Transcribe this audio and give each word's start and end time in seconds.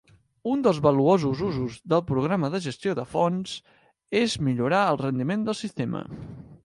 Un 0.51 0.61
dels 0.67 0.77
valuosos 0.85 1.43
usos 1.47 1.75
del 1.93 2.01
programa 2.07 2.49
de 2.55 2.61
gestió 2.67 2.95
de 3.01 3.05
fonts 3.11 3.53
és 4.25 4.39
millorar 4.49 4.81
el 4.95 5.01
rendiment 5.07 5.49
del 5.51 5.59
sistema. 5.63 6.03